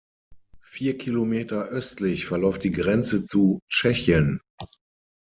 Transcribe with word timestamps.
Vier 0.63 0.97
Kilometer 0.97 1.65
östlich 1.67 2.25
verläuft 2.25 2.63
die 2.63 2.71
Grenze 2.71 3.23
zu 3.23 3.59
Tschechien. 3.69 4.41